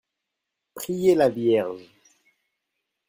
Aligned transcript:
Prier 0.73 1.13
la 1.13 1.29
Vierge. 1.29 1.87